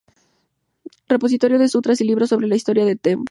[1.07, 3.19] Repositorio de sutras y libros sobre la historia del templo.